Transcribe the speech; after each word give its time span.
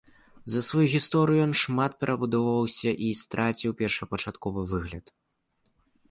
За 0.51 0.61
сваю 0.67 0.83
гісторыю 0.93 1.41
ён 1.47 1.51
шмат 1.63 1.91
перабудоўваўся 2.03 2.91
і 3.07 3.09
страціў 3.21 3.75
першапачатковы 3.83 4.61
выгляд. 4.73 5.05